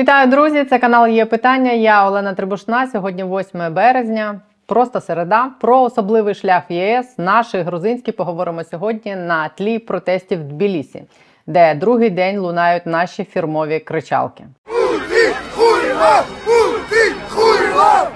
[0.00, 0.64] Вітаю, друзі!
[0.64, 1.72] Це канал є питання.
[1.72, 2.86] Я Олена Трибушна.
[2.86, 4.40] Сьогодні 8 березня.
[4.66, 7.18] Просто середа про особливий шлях ЄС.
[7.18, 11.04] Наші грузинські поговоримо сьогодні на тлі протестів в Тбілісі,
[11.46, 14.44] де другий день лунають наші фірмові кричалки.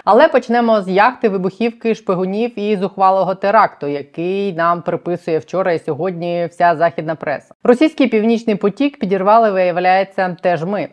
[0.05, 6.49] Але почнемо з яхти, вибухівки, шпигунів і зухвалого теракту, який нам приписує вчора і сьогодні
[6.51, 7.55] вся західна преса.
[7.63, 10.89] Російський північний потік підірвали, виявляється, теж ми.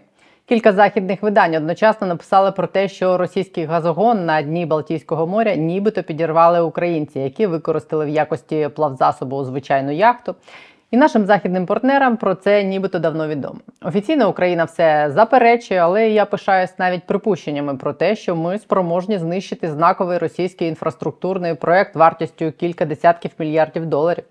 [0.51, 6.03] Кілька західних видань одночасно написали про те, що російський газогон на дні Балтійського моря нібито
[6.03, 10.35] підірвали українці, які використали в якості плавзасобу звичайну яхту.
[10.91, 13.59] І нашим західним партнерам про це нібито давно відомо.
[13.81, 19.69] Офіційно Україна все заперечує, але я пишаюсь навіть припущеннями про те, що ми спроможні знищити
[19.71, 24.23] знаковий російський інфраструктурний проект вартістю кілька десятків мільярдів доларів.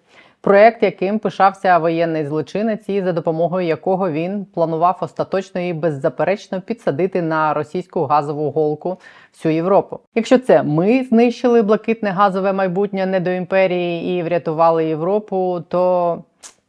[0.42, 7.22] Проект, яким пишався воєнний злочинець, і за допомогою якого він планував остаточно і беззаперечно підсадити
[7.22, 9.00] на російську газову голку
[9.32, 10.00] всю Європу.
[10.14, 16.24] Якщо це ми знищили блакитне газове майбутнє не до імперії і врятували Європу, то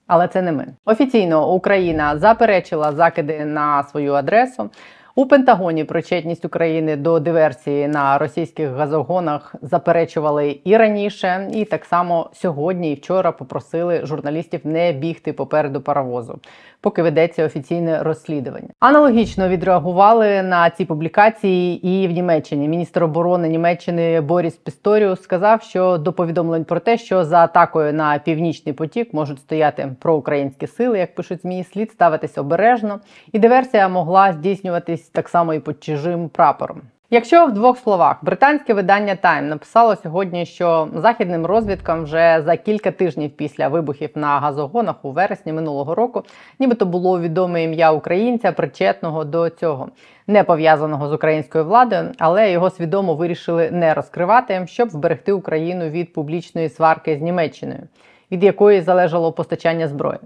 [0.07, 0.67] але це не ми.
[0.85, 4.69] Офіційно Україна заперечила закиди на свою адресу.
[5.15, 12.29] У Пентагоні причетність України до диверсії на російських газогонах заперечували і раніше, і так само
[12.33, 16.39] сьогодні і вчора попросили журналістів не бігти попереду паровозу,
[16.81, 18.67] поки ведеться офіційне розслідування.
[18.79, 22.67] Аналогічно відреагували на ці публікації і в Німеччині.
[22.67, 28.19] Міністр оборони Німеччини Боріс Пісторіус сказав, що до повідомлень про те, що за атакою на
[28.19, 32.99] північний потік можуть стояти проукраїнські сили, як пишуть змі, слід ставитись обережно,
[33.31, 36.81] і диверсія могла здійснюватись так само і під чужим прапором.
[37.13, 42.91] Якщо в двох словах британське видання Time написало сьогодні, що західним розвідкам вже за кілька
[42.91, 46.23] тижнів після вибухів на газогонах у вересні минулого року,
[46.59, 49.89] нібито було відоме ім'я українця, причетного до цього,
[50.27, 56.13] не пов'язаного з українською владою, але його свідомо вирішили не розкривати, щоб вберегти Україну від
[56.13, 57.83] публічної сварки з Німеччиною,
[58.31, 60.19] від якої залежало постачання зброї.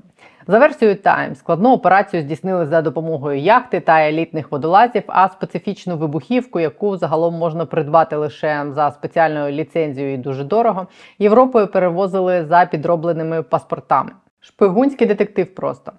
[0.48, 6.60] За версією Time, складну операцію здійснили за допомогою яхти та елітних водолазів, а специфічну вибухівку,
[6.60, 10.88] яку загалом можна придбати лише за спеціальною ліцензією і дуже дорого,
[11.20, 14.12] Європою перевозили за підробленими паспортами.
[14.40, 15.92] Шпигунський детектив просто.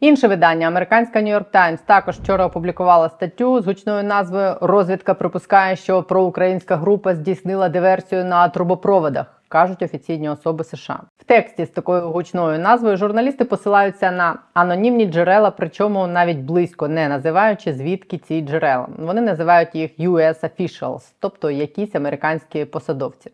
[0.00, 6.02] Інше видання, американська York Times, також вчора опублікувала статтю з гучною назвою Розвідка припускає, що
[6.02, 11.00] проукраїнська група здійснила диверсію на трубопроводах кажуть офіційні особи США.
[11.18, 17.08] В тексті з такою гучною назвою журналісти посилаються на анонімні джерела, причому навіть близько не
[17.08, 18.88] називаючи звідки ці джерела.
[18.98, 23.30] Вони називають їх US officials, тобто якісь американські посадовці.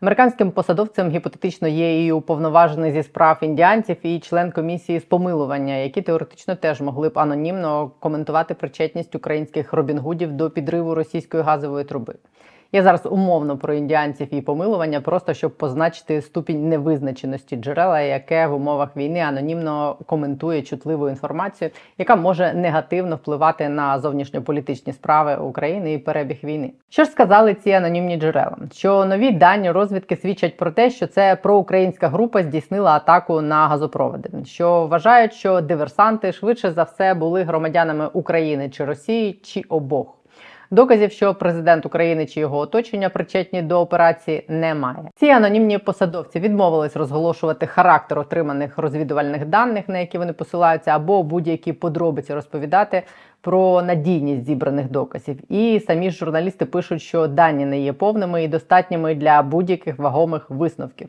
[0.00, 6.02] Американським посадовцем гіпотетично є і уповноважений зі справ індіанців і член комісії з помилування, які
[6.02, 12.14] теоретично теж могли б анонімно коментувати причетність українських робінгудів до підриву російської газової труби.
[12.72, 18.54] Я зараз умовно про індіанців і помилування, просто щоб позначити ступінь невизначеності джерела, яке в
[18.54, 25.98] умовах війни анонімно коментує чутливу інформацію, яка може негативно впливати на зовнішньополітичні справи України і
[25.98, 26.72] перебіг війни.
[26.88, 28.56] Що ж сказали ці анонімні джерела?
[28.72, 34.30] Що нові дані розвідки свідчать про те, що це проукраїнська група здійснила атаку на газопроводи,
[34.44, 40.15] що вважають, що диверсанти швидше за все були громадянами України чи Росії, чи обох.
[40.70, 45.10] Доказів, що президент України чи його оточення причетні до операції, немає.
[45.14, 51.72] Ці анонімні посадовці відмовились розголошувати характер отриманих розвідувальних даних, на які вони посилаються, або будь-які
[51.72, 53.02] подробиці розповідати
[53.40, 55.52] про надійність зібраних доказів.
[55.52, 60.50] І самі ж журналісти пишуть, що дані не є повними і достатніми для будь-яких вагомих
[60.50, 61.08] висновків.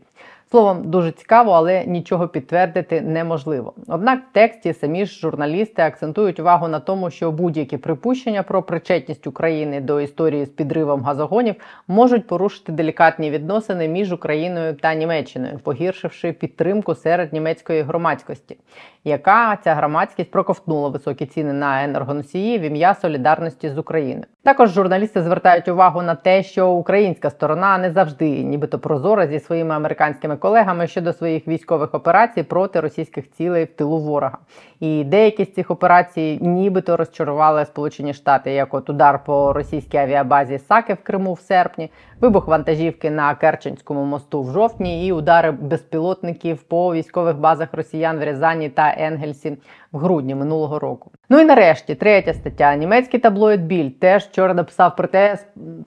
[0.52, 3.74] Словом, дуже цікаво, але нічого підтвердити неможливо.
[3.88, 9.28] Однак в тексті самі ж журналісти акцентують увагу на тому, що будь-які припущення про причетність
[9.28, 11.56] України до історії з підривом газогонів
[11.88, 18.58] можуть порушити делікатні відносини між Україною та Німеччиною, погіршивши підтримку серед німецької громадськості,
[19.04, 24.26] яка ця громадськість проковтнула високі ціни на енергоносії в ім'я солідарності з Україною.
[24.44, 29.76] Також журналісти звертають увагу на те, що українська сторона не завжди, нібито прозора зі своїми
[29.76, 34.38] американськими колегами щодо своїх військових операцій проти російських цілей в тилу ворога.
[34.80, 40.60] І деякі з цих операцій нібито розчарували Сполучені Штати, як от удар по російській авіабазі
[40.60, 41.92] Саки в Криму в серпні,
[42.22, 48.24] вибух вантажівки на Керченському мосту в жовтні і удари безпілотників по військових базах росіян в
[48.24, 49.58] Рязані та Енгельсі
[49.92, 51.12] в грудні минулого року.
[51.30, 52.76] Ну і нарешті, третя стаття.
[52.76, 55.38] Німецький таблоїд Біль теж вчора написав про те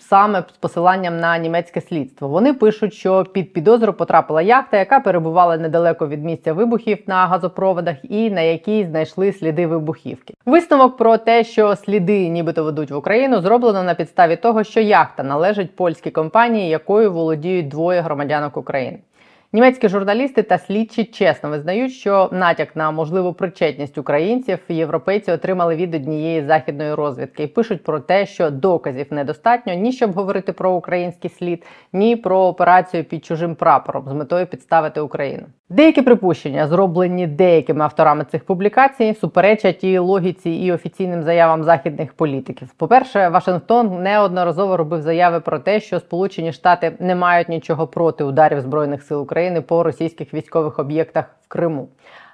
[0.01, 2.29] саме з посиланням на німецьке слідство.
[2.29, 7.97] Вони пишуть, що під підозру потрапила яхта, яка перебувала недалеко від місця вибухів на газопроводах,
[8.03, 10.35] і на якій знайшли сліди вибухівки.
[10.47, 15.23] Висновок про те, що сліди, нібито ведуть в Україну, зроблено на підставі того, що яхта
[15.23, 18.99] належить польській компанії, якою володіють двоє громадянок України.
[19.53, 25.95] Німецькі журналісти та слідчі чесно визнають, що натяк на можливу причетність українців європейці отримали від
[25.95, 31.31] однієї західної розвідки і пишуть про те, що доказів недостатньо ні щоб говорити про український
[31.31, 35.47] слід, ні про операцію під чужим прапором з метою підставити Україну.
[35.73, 42.69] Деякі припущення, зроблені деякими авторами цих публікацій, суперечать і логіці і офіційним заявам західних політиків.
[42.77, 48.25] По перше, Вашингтон неодноразово робив заяви про те, що Сполучені Штати не мають нічого проти
[48.25, 51.89] ударів збройних сил України по російських військових об'єктах в Криму.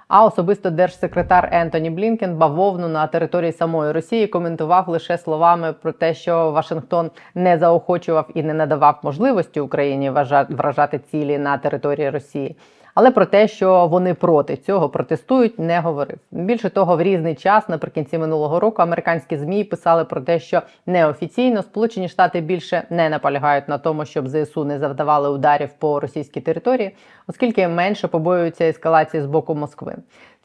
[0.07, 6.13] А особисто держсекретар Ентоні Блінкен бавовну на території самої Росії коментував лише словами про те,
[6.13, 10.11] що Вашингтон не заохочував і не надавав можливості Україні
[10.49, 12.55] вражати цілі на території Росії.
[12.99, 16.17] Але про те, що вони проти цього протестують, не говорив.
[16.31, 21.61] Більше того, в різний час наприкінці минулого року американські змі писали про те, що неофіційно
[21.61, 26.95] Сполучені Штати більше не наполягають на тому, щоб ЗСУ не завдавали ударів по російській території,
[27.27, 29.95] оскільки менше побоюються ескалації з боку Москви.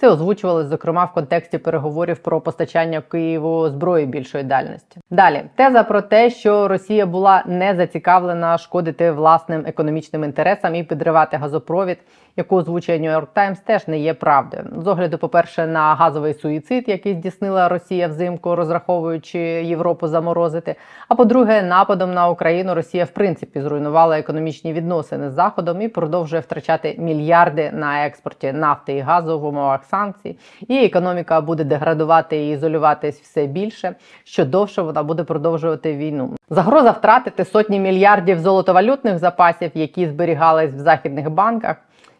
[0.02, 5.00] Це озвучувалось зокрема в контексті переговорів про постачання Києву зброї більшої дальності.
[5.10, 11.36] Далі теза про те, що Росія була не зацікавлена шкодити власним економічним інтересам і підривати
[11.36, 11.98] газопровід,
[12.36, 14.64] яку озвучує York Times, теж не є правдою.
[14.76, 20.74] З огляду, по перше, на газовий суїцид, який здійснила Росія взимку, розраховуючи Європу заморозити.
[21.08, 26.42] А по-друге, нападом на Україну Росія в принципі зруйнувала економічні відносини з Заходом і продовжує
[26.42, 32.50] втрачати мільярди на експорті нафти і газу в умовах санкцій, і економіка буде деградувати і
[32.50, 33.94] ізолюватись все більше,
[34.24, 36.36] що довше вона буде продовжувати війну.
[36.50, 41.76] Загроза втратити сотні мільярдів золотовалютних запасів, які зберігались в західних банках.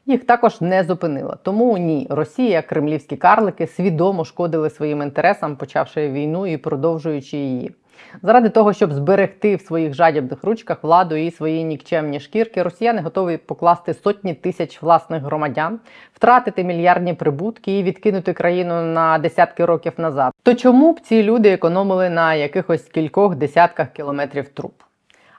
[0.07, 1.37] Їх також не зупинила.
[1.43, 7.75] Тому ні, Росія, кремлівські карлики свідомо шкодили своїм інтересам, почавши війну і продовжуючи її.
[8.23, 13.37] Заради того, щоб зберегти в своїх жадібних ручках владу і свої нікчемні шкірки, росіяни готові
[13.37, 15.81] покласти сотні тисяч власних громадян,
[16.15, 20.33] втратити мільярдні прибутки і відкинути країну на десятки років назад.
[20.43, 24.73] То чому б ці люди економили на якихось кількох десятках кілометрів труб?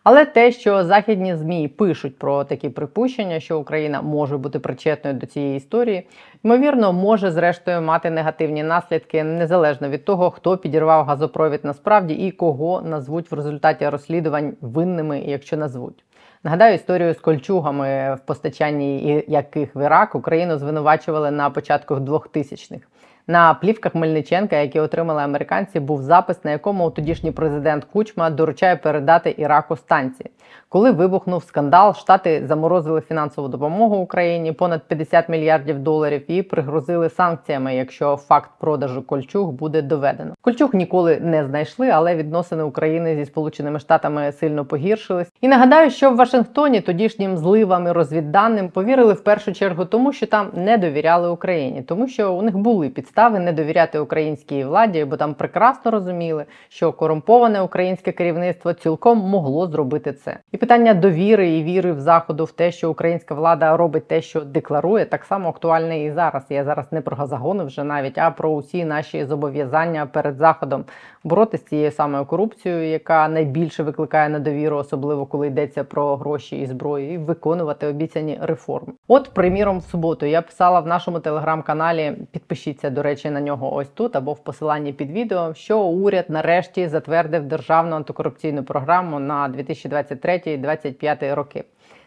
[0.04, 5.26] Але те, що західні змі пишуть про такі припущення, що Україна може бути причетною до
[5.26, 6.08] цієї історії,
[6.44, 12.82] ймовірно, може зрештою мати негативні наслідки незалежно від того, хто підірвав газопровід насправді і кого
[12.82, 16.04] назвуть в результаті розслідувань винними, якщо назвуть.
[16.44, 22.88] Нагадаю історію з кольчугами, в постачанні яких в Ірак Україну звинувачували на початку 2000-х.
[23.28, 29.36] На плівках Мельниченка, які отримали американці, був запис, на якому тодішній президент Кучма доручає передати
[29.38, 30.30] Іраку станції.
[30.70, 37.75] Коли вибухнув скандал, штати заморозили фінансову допомогу Україні понад 50 мільярдів доларів і пригрозили санкціями,
[37.75, 40.34] якщо факт продажу кольчуг буде доведено.
[40.42, 45.31] Кольчуг ніколи не знайшли, але відносини України зі Сполученими Штатами сильно погіршились.
[45.42, 50.28] І нагадаю, що в Вашингтоні тодішнім зливам і розвідданим повірили в першу чергу, тому що
[50.28, 55.06] там не довіряли Україні, тому що у них були підстави підстави не довіряти українській владі,
[55.06, 60.38] бо там прекрасно розуміли, що корумповане українське керівництво цілком могло зробити це.
[60.51, 64.42] І питання довіри і віри в заходу в те, що українська влада робить те, що
[64.42, 66.44] декларує, так само актуальне і зараз.
[66.50, 70.86] Я зараз не про газогони вже навіть, а про усі наші зобов'язання перед заходом
[71.24, 76.66] боротися з цією самою корупцією, яка найбільше викликає недовіру, особливо коли йдеться про гроші і
[76.66, 78.94] зброю, і виконувати обіцяні реформи.
[79.07, 82.18] От, приміром, в суботу я писала в нашому телеграм-каналі.
[82.31, 86.88] Підпишіться до речі, на нього ось тут або в посиланні під відео, що уряд нарешті
[86.88, 91.64] затвердив державну антикорупційну програму на 2023-2025 роки.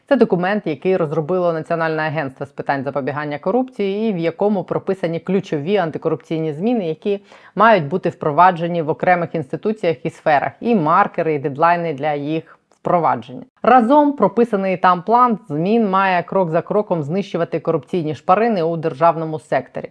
[0.09, 5.77] Це документ, який розробило Національне агентство з питань запобігання корупції, і в якому прописані ключові
[5.77, 7.21] антикорупційні зміни, які
[7.55, 13.43] мають бути впроваджені в окремих інституціях і сферах, і маркери, і дедлайни для їх впровадження.
[13.63, 19.91] Разом прописаний там план змін має крок за кроком знищувати корупційні шпарини у державному секторі.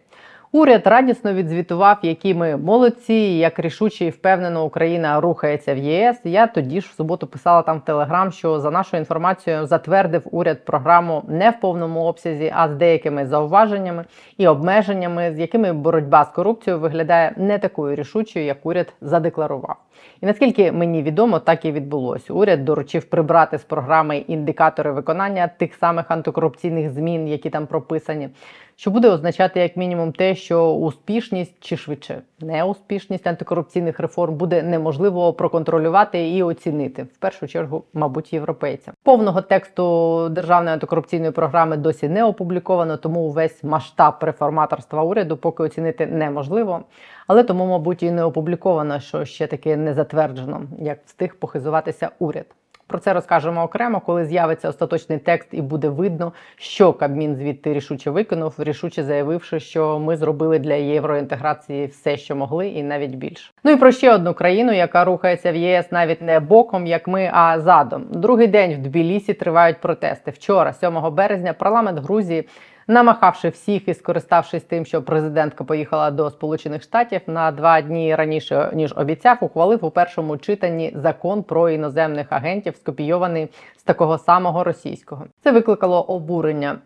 [0.56, 6.18] Уряд радісно відзвітував, які ми молодці, як рішуче і впевнено Україна рухається в ЄС.
[6.24, 10.66] Я тоді ж в суботу писала там в Телеграм, що за нашою інформацією затвердив уряд
[10.66, 14.06] програму не в повному обсязі, а з деякими зауваженнями
[14.38, 19.76] і обмеженнями, з якими боротьба з корупцією виглядає не такою рішучою, як уряд задекларував.
[20.22, 22.34] І наскільки мені відомо, так і відбулося.
[22.34, 28.30] Уряд доручив прибрати з програми індикатори виконання тих самих антикорупційних змін, які там прописані
[28.76, 35.34] що буде означати як мінімум те, що успішність чи швидше неуспішність антикорупційних реформ буде неможливо
[35.34, 38.94] проконтролювати і оцінити в першу чергу, мабуть, європейцям.
[39.04, 46.08] Повного тексту державної антикорупційної програми досі не опубліковано, тому увесь масштаб реформаторства уряду поки оцінити
[46.08, 46.84] неможливо.
[47.28, 52.46] Але тому, мабуть, і не опубліковано, що ще таки не затверджено, як встиг похизуватися уряд.
[52.88, 58.12] Про це розкажемо окремо, коли з'явиться остаточний текст і буде видно, що Кабмін звідти рішуче
[58.12, 63.52] виконав, рішуче заявивши, що ми зробили для євроінтеграції все, що могли, і навіть більше.
[63.64, 67.30] Ну і про ще одну країну, яка рухається в ЄС навіть не боком, як ми,
[67.34, 68.06] а задом.
[68.12, 70.32] Другий день в Тбілісі тривають протести.
[70.32, 72.48] Вчора, 7 березня, парламент Грузії
[72.88, 78.72] намахавши всіх і скориставшись тим, що президентка поїхала до Сполучених Штатів на два дні раніше
[78.74, 85.26] ніж обіцяв, ухвалив у першому читанні закон про іноземних агентів, скопійований з такого самого російського.
[85.44, 86.78] Це викликало обурення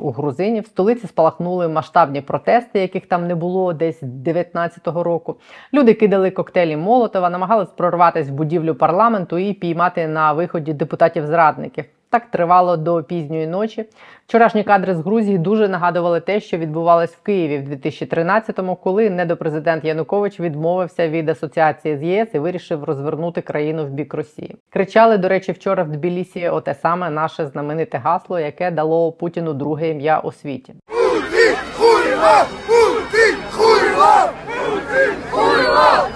[0.00, 0.64] у грузинів.
[0.64, 5.36] В столиці спалахнули масштабні протести, яких там не було десь 19-го року.
[5.74, 11.84] Люди кидали коктейлі Молотова, намагались прорватися в будівлю парламенту і піймати на виході депутатів-зрадників.
[12.10, 13.84] Так тривало до пізньої ночі.
[14.26, 19.84] Вчорашні кадри з Грузії дуже нагадували те, що відбувалось в Києві в 2013-му, коли недопрезидент
[19.84, 24.56] Янукович відмовився від асоціації з ЄС і вирішив розвернути країну в бік Росії.
[24.70, 29.90] Кричали, до речі, вчора в Тбілісі оте саме наше знамените гасло, яке дало Путіну друге
[29.90, 30.74] ім'я у світі.
[30.86, 32.44] Путін хуйло!
[32.66, 34.30] Путін хуйло!
[34.46, 36.08] Путін хуйло!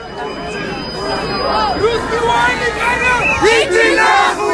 [1.75, 4.52] Розбивайте мене!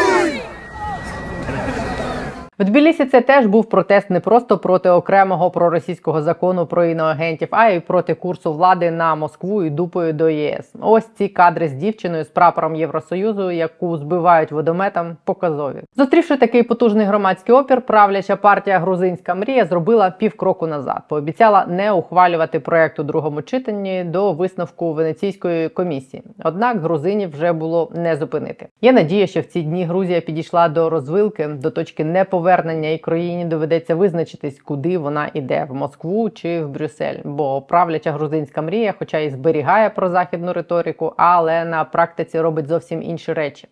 [2.59, 7.69] В Тбілісі це теж був протест не просто проти окремого проросійського закону про іноагентів, а
[7.69, 10.73] й проти курсу влади на Москву і дупою до ЄС.
[10.81, 15.83] Ось ці кадри з дівчиною з прапором Євросоюзу, яку збивають водометом, показові.
[15.97, 21.03] Зустрівши такий потужний громадський опір, правляча партія Грузинська мрія зробила півкроку назад.
[21.09, 26.23] Пообіцяла не ухвалювати проект у другому читанні до висновку Венеційської комісії.
[26.45, 28.67] Однак грузинів вже було не зупинити.
[28.83, 32.99] Є надія, що в ці дні Грузія підійшла до розвилки, до точки неповернення повернення і
[32.99, 37.19] країні доведеться визначитись, куди вона йде в Москву чи в Брюссель.
[37.25, 43.33] Бо правляча грузинська мрія, хоча і зберігає прозахідну риторику, але на практиці робить зовсім інші
[43.33, 43.69] речі.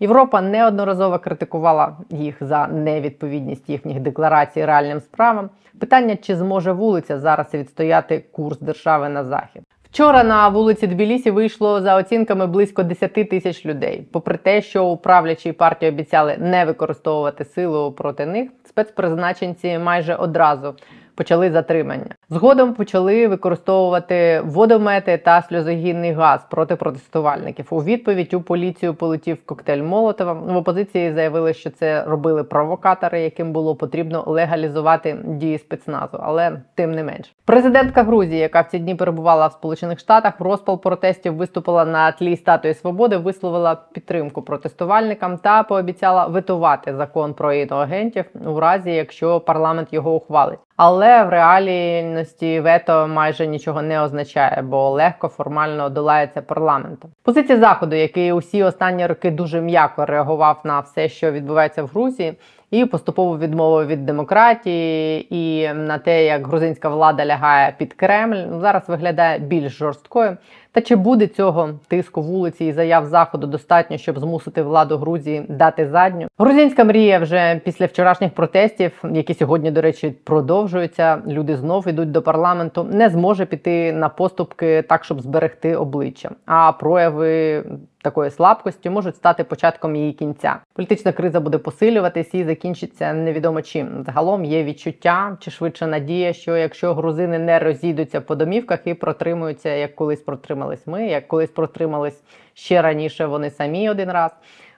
[0.00, 5.50] Європа неодноразово критикувала їх за невідповідність їхніх декларацій реальним справам.
[5.80, 9.62] Питання, чи зможе вулиця зараз відстояти курс держави на захід.
[9.92, 14.06] Вчора на вулиці Тбілісі вийшло за оцінками близько 10 тисяч людей.
[14.12, 20.74] Попри те, що у правлячій партії обіцяли не використовувати силу проти них, спецпризначенці майже одразу
[21.20, 22.14] почали затримання.
[22.30, 27.66] Згодом почали використовувати водомети та сльозогінний газ проти протестувальників.
[27.70, 30.32] У відповідь у поліцію полетів коктейль Молотова.
[30.32, 36.18] В опозиції заявили, що це робили провокатори, яким було потрібно легалізувати дії спецназу.
[36.22, 40.42] Але тим не менш, президентка Грузії, яка в ці дні перебувала в Сполучених Штатах, в
[40.42, 47.52] розпал протестів виступила на тлі статуї свободи, висловила підтримку протестувальникам та пообіцяла витувати закон про
[47.52, 50.58] іноагентів у разі, якщо парламент його ухвалить.
[50.82, 57.10] Але в реальності вето майже нічого не означає, бо легко формально долається парламентом.
[57.22, 62.34] Позиція заходу, який усі останні роки дуже м'яко реагував на все, що відбувається в Грузії,
[62.70, 68.88] і поступово відмовив від демократії і на те, як грузинська влада лягає під Кремль, зараз
[68.88, 70.36] виглядає більш жорсткою.
[70.72, 75.88] Та чи буде цього тиску вулиці і заяв заходу достатньо, щоб змусити владу Грузії дати
[75.88, 76.28] задню?
[76.38, 81.22] Грузинська мрія вже після вчорашніх протестів, які сьогодні, до речі, продовжуються.
[81.26, 86.30] Люди знов йдуть до парламенту, не зможе піти на поступки так, щоб зберегти обличчя.
[86.46, 87.64] А прояви
[88.02, 90.60] такої слабкості можуть стати початком її кінця.
[90.72, 94.04] Політична криза буде посилюватись і закінчиться невідомо чим.
[94.06, 99.70] Загалом є відчуття чи швидше надія, що якщо грузини не розійдуться по домівках і протримуються,
[99.70, 102.22] як колись протримались ми, як колись протримались
[102.54, 104.30] ще раніше вони самі один раз.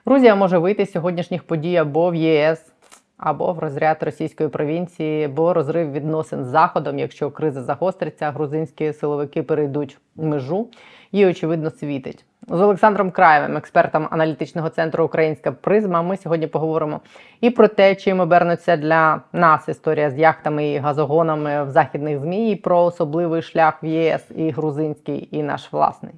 [0.05, 2.69] Грузія може вийти з сьогоднішніх подій або в ЄС.
[3.17, 9.43] Або в розряд російської провінції, бо розрив відносин з заходом, якщо криза загостриться, грузинські силовики
[9.43, 10.67] перейдуть межу
[11.11, 12.25] і очевидно світить.
[12.47, 17.01] З Олександром Краєвим, експертом аналітичного центру Українська призма, ми сьогодні поговоримо
[17.41, 22.51] і про те, чим обернуться для нас історія з яхтами і газогонами в західних змі,
[22.51, 26.13] і про особливий шлях в ЄС і грузинський, і наш власний.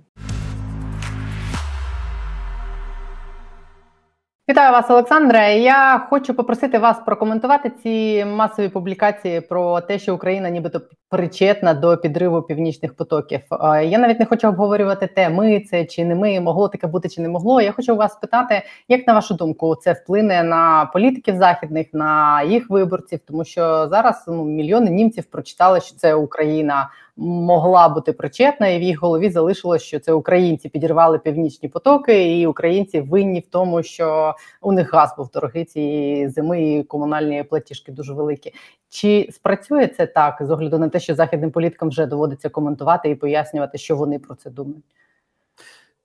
[4.49, 5.59] Вітаю вас, Олександре.
[5.59, 11.97] Я хочу попросити вас прокоментувати ці масові публікації про те, що Україна нібито причетна до
[11.97, 13.39] підриву північних потоків.
[13.83, 17.21] Я навіть не хочу обговорювати те, ми це чи не ми, могло таке бути чи
[17.21, 17.61] не могло.
[17.61, 22.69] Я хочу вас спитати, як на вашу думку, це вплине на політиків західних, на їх
[22.69, 28.79] виборців, тому що зараз ну, мільйони німців прочитали, що це Україна могла бути причетна, і
[28.79, 33.83] в їх голові залишилось, що це українці підірвали північні потоки, і українці винні в тому,
[33.83, 38.53] що у них газ був дорогий цієї зими, і комунальні платіжки дуже великі.
[38.89, 43.15] Чи спрацює це так з огляду на те, що західним політикам вже доводиться коментувати і
[43.15, 44.85] пояснювати, що вони про це думають?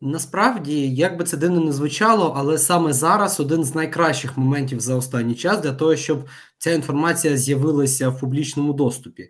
[0.03, 4.95] Насправді, як би це дивно не звучало, але саме зараз один з найкращих моментів за
[4.95, 9.29] останній час для того, щоб ця інформація з'явилася в публічному доступі.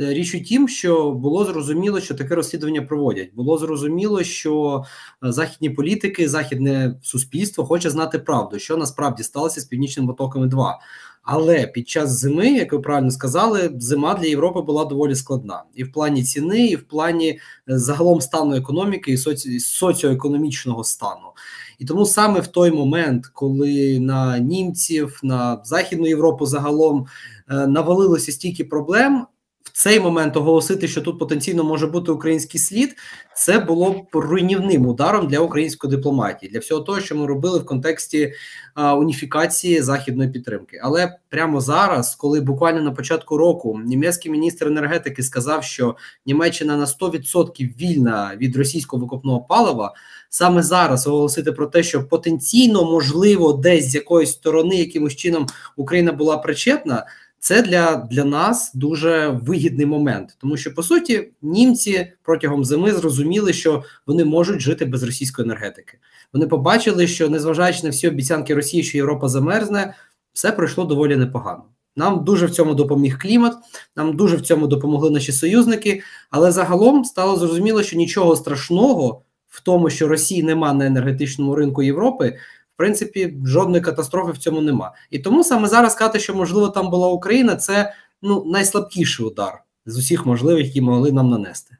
[0.00, 3.30] Е, річ у тім, що було зрозуміло, що таке розслідування проводять.
[3.34, 4.84] Було зрозуміло, що
[5.24, 10.46] е, західні політики, західне суспільство хоче знати правду, що насправді сталося з північним потоками.
[10.46, 10.78] 2
[11.22, 15.84] але під час зими, як ви правильно сказали, зима для Європи була доволі складна і
[15.84, 19.60] в плані ціни, і в плані е, загалом стану економіки і соці...
[19.60, 21.32] соціоекономічного стану.
[21.78, 27.06] І тому саме в той момент, коли на німців, на західну Європу загалом
[27.48, 29.26] навалилося стільки проблем
[29.72, 32.96] в цей момент оголосити, що тут потенційно може бути український слід,
[33.34, 37.66] це було б руйнівним ударом для української дипломатії, для всього того, що ми робили в
[37.66, 38.32] контексті
[38.74, 40.80] а, уніфікації західної підтримки.
[40.82, 45.96] Але прямо зараз, коли буквально на початку року німецький міністр енергетики сказав, що
[46.26, 49.94] Німеччина на 100% вільна від російського викопного палива.
[50.28, 55.46] Саме зараз оголосити про те, що потенційно можливо десь з якоїсь сторони якимось чином
[55.76, 57.06] Україна була причетна.
[57.42, 63.52] Це для для нас дуже вигідний момент, тому що по суті німці протягом зими зрозуміли,
[63.52, 65.98] що вони можуть жити без російської енергетики.
[66.32, 69.94] Вони побачили, що незважаючи на всі обіцянки Росії, що Європа замерзне,
[70.32, 71.64] все пройшло доволі непогано.
[71.96, 73.54] Нам дуже в цьому допоміг клімат,
[73.96, 76.02] нам дуже в цьому допомогли наші союзники.
[76.30, 81.82] Але загалом стало зрозуміло, що нічого страшного в тому, що Росії нема на енергетичному ринку
[81.82, 82.38] Європи,
[82.80, 84.92] принципі жодної катастрофи в цьому нема.
[85.10, 89.98] І тому саме зараз сказати, що можливо там була Україна, це ну найслабкіший удар з
[89.98, 91.76] усіх можливих, які могли нам нанести.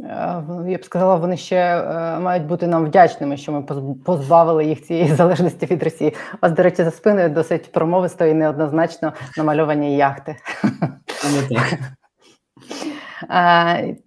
[0.00, 3.62] Е, я б сказала, вони ще е, мають бути нам вдячними, що ми
[4.04, 6.14] позбавили їх цієї залежності від Росії.
[6.34, 10.36] У вас, до речі, за спиною досить промовисто і неоднозначно намальовані яхти.
[11.06, 11.78] Саме так.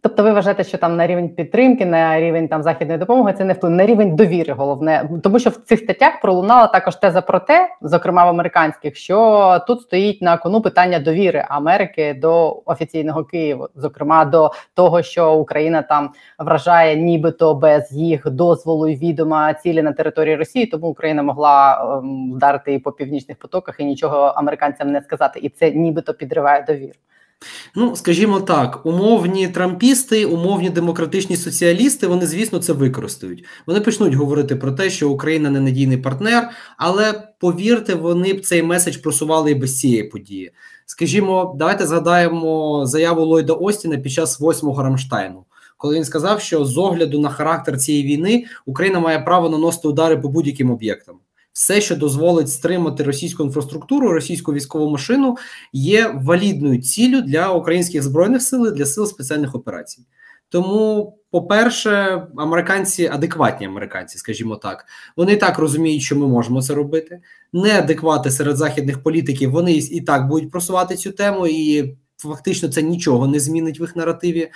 [0.01, 3.53] Тобто, ви вважаєте, що там на рівень підтримки, на рівень там західної допомоги це не
[3.53, 7.69] вплине на рівень довіри, головне, тому що в цих статтях пролунала також теза про те,
[7.81, 14.25] зокрема в американських, що тут стоїть на кону питання довіри Америки до офіційного Києва, зокрема
[14.25, 20.35] до того, що Україна там вражає, нібито без їх дозволу і відома цілі на території
[20.35, 25.39] Росії, тому Україна могла ем, вдарити і по північних потоках і нічого американцям не сказати,
[25.39, 26.93] і це нібито підриває довіру.
[27.75, 33.45] Ну, скажімо так, умовні трампісти, умовні демократичні соціалісти, вони, звісно, це використають.
[33.67, 38.97] Вони почнуть говорити про те, що Україна ненадійний партнер, але повірте, вони б цей меседж
[38.97, 40.51] просували і без цієї події.
[40.85, 45.45] Скажімо, давайте згадаємо заяву Ллойда Остіна під час восьмого Рамштайну.
[45.77, 50.17] Коли він сказав, що з огляду на характер цієї війни Україна має право наносити удари
[50.17, 51.15] по будь-яким об'єктам
[51.55, 55.37] все, що дозволить стримати російську інфраструктуру, російську військову машину,
[55.73, 60.05] є валідною ціллю для українських збройних сил і для сил спеціальних операцій.
[60.49, 64.85] Тому, по-перше, американці адекватні американці, скажімо так,
[65.17, 67.21] вони так розуміють, що ми можемо це робити.
[67.53, 73.27] Неадеквати серед західних політиків вони і так будуть просувати цю тему, і фактично це нічого
[73.27, 74.51] не змінить в їх наративі.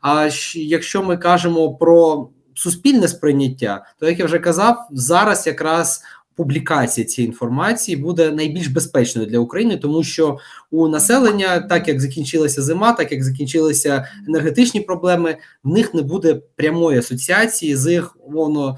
[0.00, 6.02] А якщо ми кажемо про суспільне сприйняття, то як я вже казав, зараз якраз
[6.40, 10.38] публікація цієї інформації буде найбільш безпечною для України, тому що
[10.70, 16.34] у населення, так як закінчилася зима, так як закінчилися енергетичні проблеми, в них не буде
[16.56, 18.76] прямої асоціації з їх умовно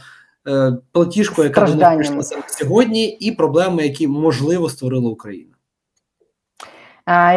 [0.48, 5.51] е, платіжкою, яка до них прийшла сьогодні, і проблеми, які можливо створила Україна.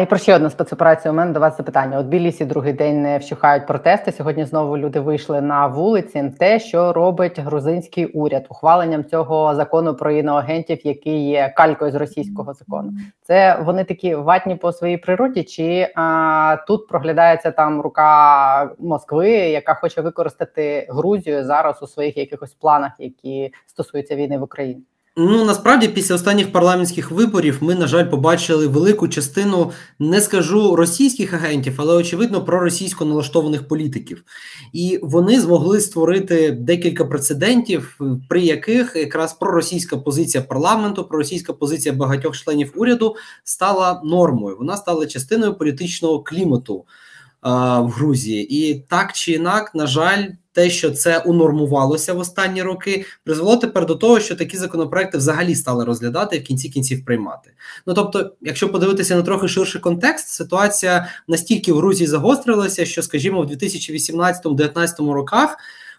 [0.02, 1.98] І про ще одну спецоперацію у мене до вас запитання.
[1.98, 4.12] От Білісі другий день не вщухають протести.
[4.12, 6.32] Сьогодні знову люди вийшли на вулиці.
[6.38, 12.54] Те, що робить грузинський уряд, ухваленням цього закону про іноагентів, який є калькою з російського
[12.54, 12.92] закону.
[13.22, 19.74] Це вони такі ватні по своїй природі, чи а, тут проглядається там рука Москви, яка
[19.74, 24.82] хоче використати Грузію зараз у своїх якихось планах, які стосуються війни в Україні.
[25.18, 31.34] Ну насправді після останніх парламентських виборів ми, на жаль, побачили велику частину, не скажу російських
[31.34, 34.24] агентів, але очевидно проросійсько налаштованих політиків,
[34.72, 42.36] і вони змогли створити декілька прецедентів, при яких якраз проросійська позиція парламенту, проросійська позиція багатьох
[42.36, 44.56] членів уряду стала нормою.
[44.58, 46.84] Вона стала частиною політичного клімату
[47.80, 53.04] в Грузії, і так чи інак, на жаль те, що це унормувалося в останні роки,
[53.24, 57.50] призвело тепер до того, що такі законопроекти взагалі стали розглядати і в кінці кінців приймати.
[57.86, 63.42] Ну тобто, якщо подивитися на трохи ширший контекст, ситуація настільки в Грузії загострилася, що, скажімо,
[63.42, 65.56] в 2018-2019 роках.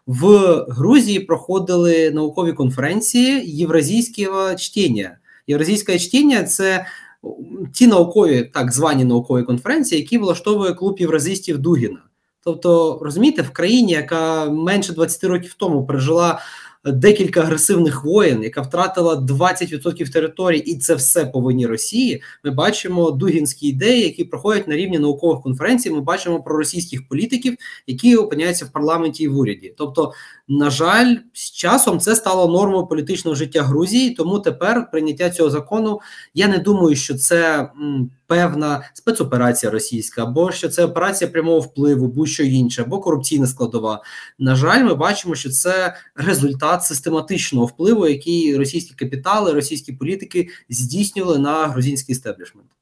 [0.07, 0.27] В
[0.69, 5.17] Грузії проходили наукові конференції євразійського чтіння.
[5.47, 6.85] Євразійське чтіння це
[7.73, 11.99] ті наукові, так звані наукові конференції, які влаштовує клуб євразистів Дугіна.
[12.43, 16.39] Тобто, розумієте, в країні, яка менше 20 років тому пережила
[16.91, 22.21] декілька агресивних воєн, яка втратила 20% території, і це все по вині Росії.
[22.43, 25.91] Ми бачимо дугінські ідеї, які проходять на рівні наукових конференцій.
[25.91, 27.55] Ми бачимо про російських політиків,
[27.87, 29.73] які опиняються в парламенті і в уряді.
[29.77, 30.13] Тобто,
[30.47, 34.11] на жаль, з часом це стало нормою політичного життя Грузії.
[34.11, 35.99] Тому тепер прийняття цього закону.
[36.33, 37.69] Я не думаю, що це
[38.27, 44.03] певна спецоперація російська, або що це операція прямого впливу, будь-що інше, або корупційна складова.
[44.39, 51.39] На жаль, ми бачимо, що це результат систематичного впливу, який російські капітали, російські політики здійснювали
[51.39, 52.76] на грузинський стеблішмент.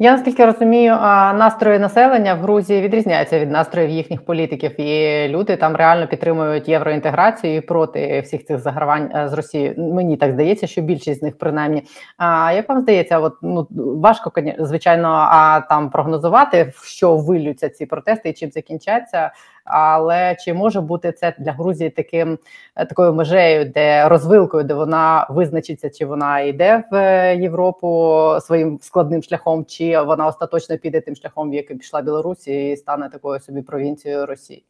[0.00, 0.92] Я наскільки розумію,
[1.34, 7.56] настрої населення в Грузії відрізняються від настроїв їхніх політиків, і люди там реально підтримують євроінтеграцію
[7.56, 9.74] і проти всіх цих загравань е, з Росією.
[9.94, 11.82] Мені так здається, що більшість з них принаймні.
[12.16, 13.66] А як вам здається, от ну
[14.00, 19.30] важко звичайно, а там прогнозувати, в що вилються ці протести і чим закінчаться.
[19.68, 22.38] Але чи може бути це для Грузії таким
[22.76, 27.88] е, такою межею, де розвилкою, де вона визначиться, чи вона йде в е, Європу
[28.40, 33.08] своїм складним шляхом, чи вона остаточно піде тим шляхом, в який пішла Білорусі, і стане
[33.08, 34.64] такою собі провінцією Росії?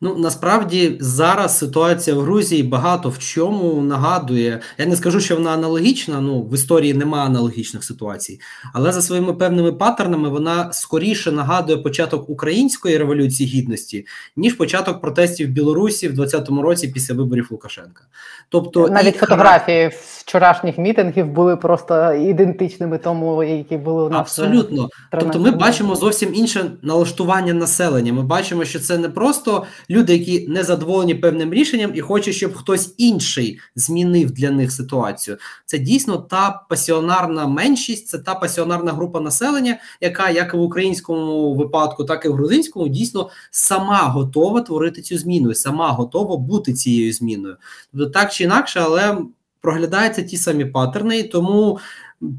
[0.00, 4.60] Ну насправді зараз ситуація в Грузії багато в чому нагадує.
[4.78, 6.20] Я не скажу, що вона аналогічна.
[6.20, 8.40] Ну в історії немає аналогічних ситуацій,
[8.72, 14.06] але за своїми певними паттернами вона скоріше нагадує початок української революції гідності
[14.36, 18.02] ніж початок протестів в Білорусі в 2020 році після виборів Лукашенка.
[18.48, 19.18] Тобто навіть і...
[19.18, 19.90] фотографії
[20.24, 24.88] вчорашніх мітингів були просто ідентичними тому, які були у нас абсолютно.
[25.10, 28.12] Тобто, ми бачимо зовсім інше налаштування населення.
[28.12, 32.54] Ми бачимо, що це не просто люди, які не задоволені певним рішенням і хочуть, щоб
[32.54, 35.36] хтось інший змінив для них ситуацію.
[35.66, 42.04] Це дійсно та пасіонарна меншість, це та пасіонарна група населення, яка як в українському випадку,
[42.04, 47.12] так і в грузинському дійсно сама готова творити цю зміну, і сама готова бути цією
[47.12, 47.56] зміною.
[47.92, 49.18] Тобто так чи інакше, але
[49.64, 51.78] проглядаються ті самі паттерни, тому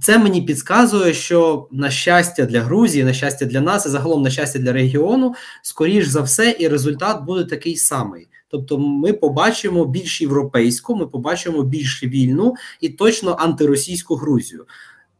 [0.02, 4.30] це мені підказує, що на щастя для Грузії, на щастя для нас, і загалом на
[4.30, 8.28] щастя для регіону, скоріш за все, і результат буде такий самий.
[8.48, 14.66] Тобто, ми побачимо більш європейську, ми побачимо більш вільну і точно антиросійську Грузію.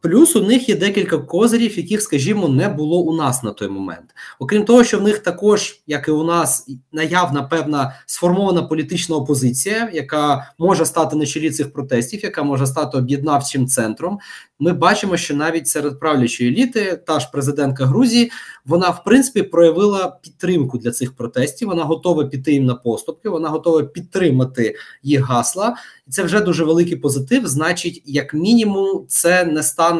[0.06, 4.16] Плюс у них є декілька козирів, яких, скажімо, не було у нас на той момент.
[4.40, 9.90] Окрім того, що в них також, як і у нас, наявна певна сформована політична опозиція,
[9.94, 14.20] яка може стати на чолі цих протестів, яка може стати об'єднавчим центром.
[14.60, 18.32] Ми бачимо, що навіть серед правлячої еліти, та ж президентка Грузії,
[18.66, 21.68] вона в принципі проявила підтримку для цих протестів.
[21.68, 25.76] Вона готова піти їм на поступки, вона готова підтримати їх гасла,
[26.08, 27.48] і це вже дуже великий позитив.
[27.48, 29.95] Значить, як мінімум, це не стане.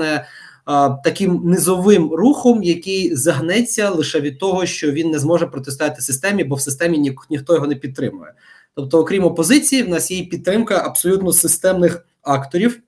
[1.04, 6.56] Таким низовим рухом, який загнеться лише від того, що він не зможе протистояти системі, бо
[6.56, 8.34] в системі ні, ніхто його не підтримує.
[8.76, 12.82] Тобто, окрім опозиції, в нас є підтримка абсолютно системних акторів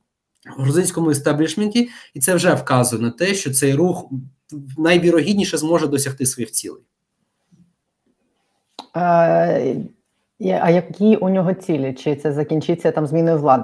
[0.57, 4.05] в грузинському істеблішменті, і це вже вказує на те, що цей рух
[4.77, 6.81] найвірогідніше зможе досягти своїх цілей.
[8.93, 11.93] А які у нього цілі?
[11.93, 13.63] Чи це закінчиться там зміною влади?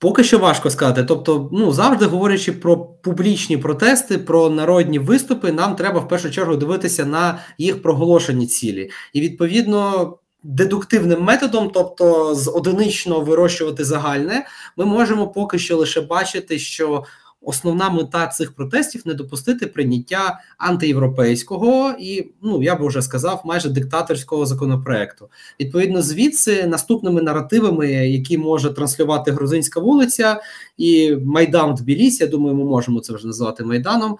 [0.00, 1.04] Поки що важко сказати.
[1.04, 6.56] Тобто, ну завжди говорячи про публічні протести, про народні виступи, нам треба в першу чергу
[6.56, 8.90] дивитися на їх проголошені цілі.
[9.12, 16.58] І відповідно дедуктивним методом, тобто з одинично вирощувати загальне, ми можемо поки що лише бачити,
[16.58, 17.04] що
[17.42, 23.68] основна мета цих протестів не допустити прийняття антиєвропейського і, ну я би вже сказав, майже
[23.68, 25.28] диктаторського законопроекту.
[25.60, 30.40] Відповідно, звідси наступними наративами, які може транслювати грузинська вулиця
[30.78, 34.16] і Майдан в Тбілісі, я думаю, ми можемо це вже назвати Майданом.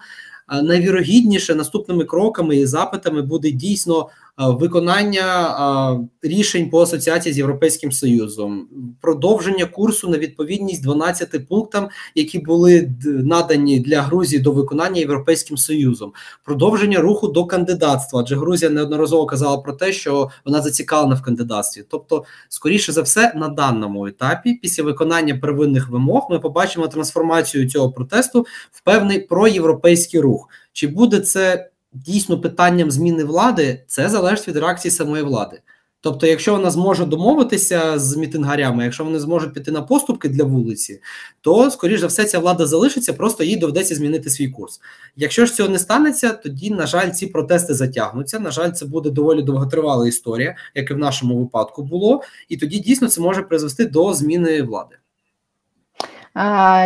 [0.63, 4.09] Найвірогідніше наступними кроками і запитами буде дійсно
[4.49, 8.67] виконання рішень по асоціації з Європейським Союзом,
[9.01, 16.13] продовження курсу на відповідність 12 пунктам, які були надані для Грузії до виконання Європейським Союзом,
[16.43, 18.21] продовження руху до кандидатства.
[18.21, 21.83] Адже Грузія неодноразово казала про те, що вона зацікавлена в кандидатстві.
[21.89, 27.91] Тобто, скоріше за все, на даному етапі, після виконання первинних вимог, ми побачимо трансформацію цього
[27.91, 30.49] протесту в певний проєвропейський рух.
[30.73, 33.83] Чи буде це дійсно питанням зміни влади?
[33.87, 35.61] Це залежить від реакції самої влади.
[36.03, 41.01] Тобто, якщо вона зможе домовитися з мітингарями, якщо вони зможуть піти на поступки для вулиці,
[41.41, 44.79] то скоріш за все ця влада залишиться, просто їй доведеться змінити свій курс.
[45.15, 48.39] Якщо ж цього не станеться, тоді на жаль, ці протести затягнуться.
[48.39, 52.79] На жаль, це буде доволі довготривала історія, як і в нашому випадку було, і тоді
[52.79, 54.95] дійсно це може призвести до зміни влади.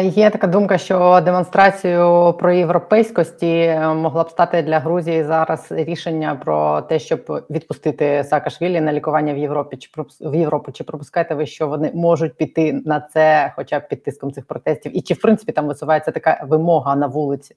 [0.04, 6.36] Є така думка, що демонстрацію про європейськості е, могла б стати для Грузії зараз рішення
[6.36, 9.78] про те, щоб відпустити Саакашвілі на лікування в Європі.
[9.78, 9.90] Чи
[10.22, 10.72] в Європу?
[10.72, 14.98] Чи пропускаєте ви, що вони можуть піти на це, хоча б під тиском цих протестів?
[14.98, 17.56] І чи в принципі там висувається така вимога на вулиці?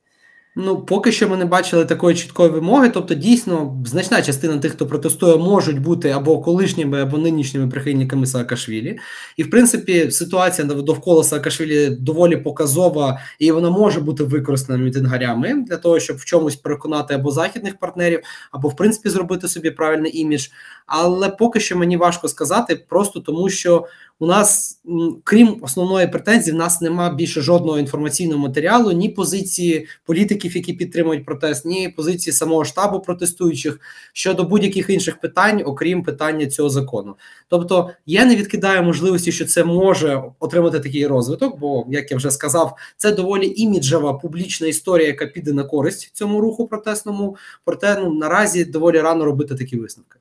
[0.56, 2.88] Ну, поки що ми не бачили такої чіткої вимоги.
[2.88, 8.98] Тобто, дійсно, значна частина тих, хто протестує, можуть бути або колишніми, або нинішніми прихильниками Саакашвілі.
[9.36, 15.76] І, в принципі, ситуація довкола Саакашвілі доволі показова, і вона може бути використана мітингарями для
[15.76, 18.20] того, щоб в чомусь переконати або західних партнерів,
[18.52, 20.46] або в принципі зробити собі правильний імідж.
[20.86, 23.86] Але поки що мені важко сказати, просто тому що
[24.20, 24.80] у нас,
[25.24, 31.24] крім основної претензії, в нас нема більше жодного інформаційного матеріалу, ні позиції політиків, які підтримують
[31.24, 33.80] протест, ні позиції самого штабу протестуючих
[34.12, 37.14] щодо будь-яких інших питань, окрім питання цього закону.
[37.48, 42.30] Тобто я не відкидаю можливості, що це може отримати такий розвиток, бо як я вже
[42.30, 47.36] сказав, це доволі іміджева публічна історія, яка піде на користь цьому руху протестному.
[47.64, 50.18] Проте ну наразі доволі рано робити такі висновки.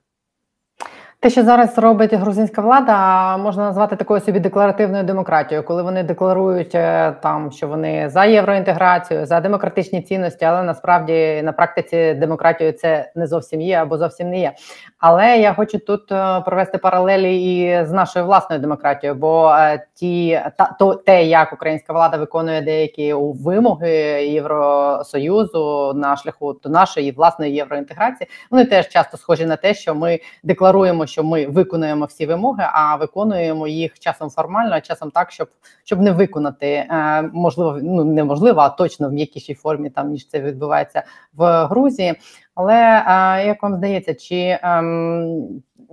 [1.19, 6.75] Те, що зараз робить грузинська влада, можна назвати такою собі декларативною демократією, коли вони декларують
[6.75, 13.11] е, там, що вони за євроінтеграцію, за демократичні цінності, але насправді на практиці демократією це
[13.15, 14.53] не зовсім є або зовсім не є.
[14.99, 20.41] Але я хочу тут е, провести паралелі і з нашою власною демократією, бо е, ті
[20.57, 23.89] та то те, як українська влада виконує деякі вимоги
[24.25, 30.19] Євросоюзу на шляху до нашої власної євроінтеграції, вони теж часто схожі на те, що ми
[30.43, 35.49] декларуємо що ми виконуємо всі вимоги, а виконуємо їх часом формально, а часом так, щоб
[35.83, 40.39] щоб не виконати е, можливо, ну неможливо, а точно в м'якішій формі там ніж це
[40.39, 42.15] відбувається в Грузії.
[42.55, 44.83] Але е, як вам здається, чи е,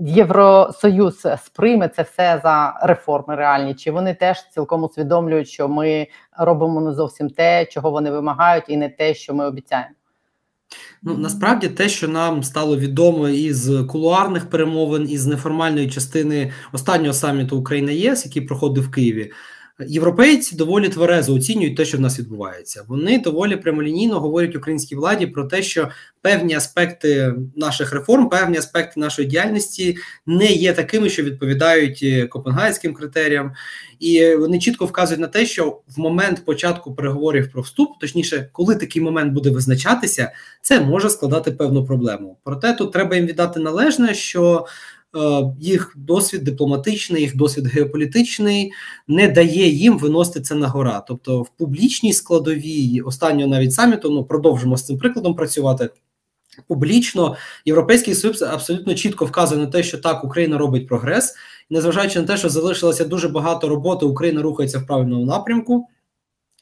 [0.01, 3.75] Євросоюз сприйме це все за реформи реальні?
[3.75, 6.07] Чи вони теж цілком усвідомлюють, що ми
[6.39, 9.95] робимо не зовсім те, чого вони вимагають, і не те, що ми обіцяємо?
[11.03, 17.59] Ну насправді те, що нам стало відомо із кулуарних перемовин, із неформальної частини останнього саміту
[17.59, 19.33] Україна ЄС, який проходив в Києві.
[19.81, 22.85] Європейці доволі тверезо оцінюють те, що в нас відбувається.
[22.89, 25.89] Вони доволі прямолінійно говорять українській владі про те, що
[26.23, 32.95] певні аспекти наших реформ, певні аспекти нашої діяльності не є такими, що відповідають е, копенгагенським
[32.95, 33.53] критеріям,
[34.01, 38.77] і вони чітко вказують на те, що в момент початку переговорів про вступ, точніше, коли
[38.77, 40.33] такий момент буде визначатися,
[40.63, 42.39] це може складати певну проблему.
[42.45, 44.67] Проте тут треба їм віддати належне, що
[45.61, 48.73] їх досвід дипломатичний, їх досвід геополітичний
[49.09, 51.05] не дає їм виносити це на гора.
[51.09, 55.91] Тобто, в публічній складовій останнього навіть саміту ну продовжимо з цим прикладом працювати.
[56.69, 61.35] Публічно європейський союз абсолютно чітко вказує на те, що так Україна робить прогрес,
[61.71, 65.89] незважаючи на те, що залишилося дуже багато роботи, Україна рухається в правильному напрямку.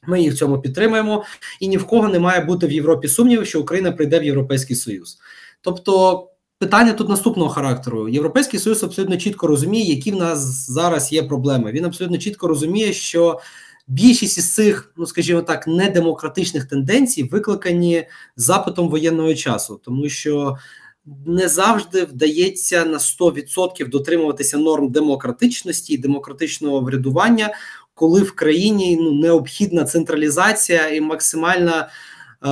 [0.07, 1.25] Ми їх в цьому підтримуємо,
[1.61, 4.77] і ні в кого не має бути в Європі сумнівів, що Україна прийде в Європейський
[4.77, 5.19] Союз.
[5.61, 6.29] Тобто
[6.63, 8.09] Питання тут наступного характеру.
[8.09, 11.73] Європейський союз абсолютно чітко розуміє, які в нас зараз є проблеми.
[11.73, 13.41] Він абсолютно чітко розуміє, що
[13.87, 20.57] більшість із цих, ну скажімо так, недемократичних тенденцій викликані запитом воєнного часу, тому що
[21.27, 27.55] не завжди вдається на 100% дотримуватися норм демократичності і демократичного врядування,
[27.95, 31.89] коли в країні ну необхідна централізація і максимальна.
[32.45, 32.49] Е,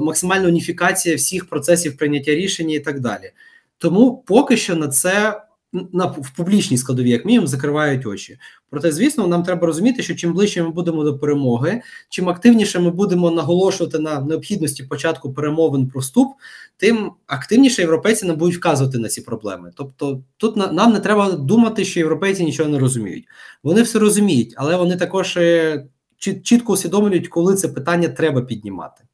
[0.00, 3.30] максимальна уніфікація всіх процесів прийняття рішення і так далі.
[3.78, 8.38] Тому поки що на це на в публічній складові, як мінімум, закривають очі.
[8.70, 12.90] Проте, звісно, нам треба розуміти, що чим ближче ми будемо до перемоги, чим активніше ми
[12.90, 16.28] будемо наголошувати на необхідності початку перемовин про вступ,
[16.76, 19.72] тим активніше європейці нам будуть вказувати на ці проблеми.
[19.74, 23.24] Тобто, тут на, нам не треба думати, що європейці нічого не розуміють.
[23.62, 25.86] Вони все розуміють, але вони також е,
[26.18, 29.04] чітко усвідомлюють, коли це питання треба піднімати.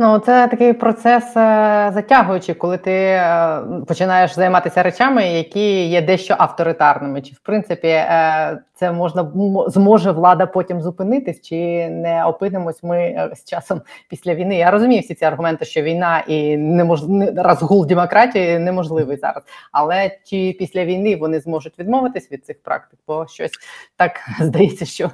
[0.00, 6.34] Ну, це такий процес е, затягуючий, коли ти е, починаєш займатися речами, які є дещо
[6.38, 7.22] авторитарними.
[7.22, 9.32] Чи в принципі е, це можна
[9.66, 14.56] зможе влада потім зупинитись, чи не опинимось ми з часом після війни?
[14.56, 17.02] Я розумію всі ці аргументи, що війна і немож...
[17.02, 19.42] не- розгул демократії неможливий зараз.
[19.72, 23.00] Але чи після війни вони зможуть відмовитись від цих практик?
[23.06, 23.52] Бо щось
[23.96, 25.10] так здається, що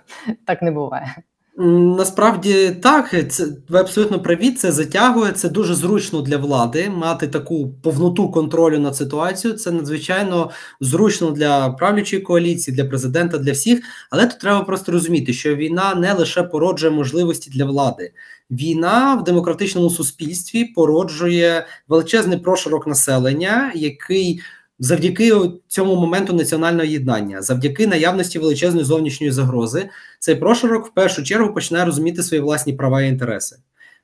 [0.47, 1.15] так не буває.
[1.57, 4.51] Насправді так, це ви абсолютно праві.
[4.51, 5.33] Це затягує.
[5.33, 9.59] Це дуже зручно для влади мати таку повноту контролю над ситуацією.
[9.59, 13.81] Це надзвичайно зручно для правлячої коаліції, для президента, для всіх.
[14.11, 18.13] Але тут треба просто розуміти, що війна не лише породжує можливості для влади.
[18.51, 24.41] Війна в демократичному суспільстві породжує величезний прошарок населення, який
[24.79, 25.33] завдяки
[25.69, 31.85] цьому моменту національного єднання, завдяки наявності величезної зовнішньої загрози, цей прошарок в першу чергу починає
[31.85, 33.57] розуміти свої власні права і інтереси.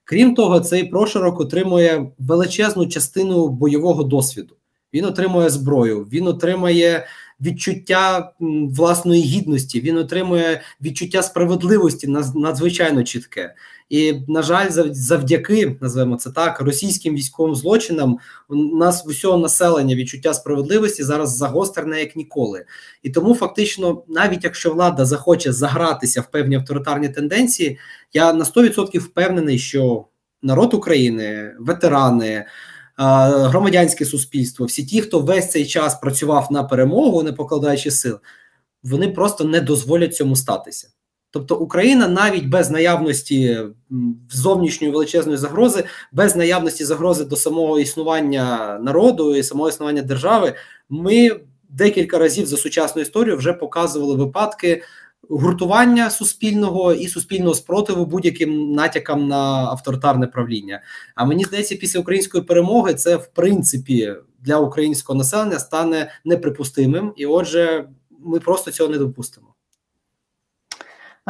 [0.04, 4.56] Крім того, цей прошарок отримує величезну частину бойового досвіду.
[4.94, 7.06] Він отримує зброю, він отримує
[7.40, 8.33] відчуття
[8.70, 13.54] власної гідності, він отримує відчуття справедливості надзвичайно чітке.
[13.90, 19.38] І, на жаль, зав- завдяки називаємо це так, російським військовим злочинам у нас в усього
[19.38, 22.64] населення відчуття справедливості зараз загострене як ніколи.
[23.03, 27.79] І тому, фактично, навіть якщо влада захоче загратися в певні авторитарні тенденції,
[28.12, 30.05] я на 100% впевнений, що
[30.42, 32.44] народ України, ветерани,
[32.96, 38.18] громадянське суспільство, всі ті, хто весь цей час працював на перемогу, не покладаючи сил,
[38.83, 40.88] вони просто не дозволять цьому статися.
[41.31, 43.59] Тобто Україна навіть без наявності
[44.31, 50.55] зовнішньої величезної загрози, без наявності загрози до самого існування народу і самого існування держави,
[50.88, 54.83] ми декілька разів за сучасну історію вже показували випадки
[55.29, 59.37] гуртування суспільного і суспільного спротиву будь-яким натякам на
[59.71, 60.83] авторитарне правління.
[61.14, 67.27] А мені здається, після української перемоги це в принципі для українського населення стане неприпустимим, і
[67.27, 67.88] отже,
[68.21, 69.47] ми просто цього не допустимо.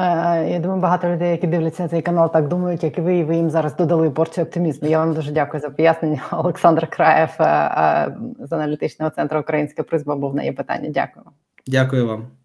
[0.00, 3.24] Е, Я думаю, багато людей, які дивляться цей канал, так думають, як і ви, і
[3.24, 4.88] ви їм зараз додали порцію оптимізму.
[4.88, 6.22] Я вам дуже дякую за пояснення.
[6.32, 10.88] Олександр Краєв е, е, з аналітичного центру Українська призма був на є питання.
[10.88, 11.26] Дякую.
[11.66, 12.39] Дякую вам.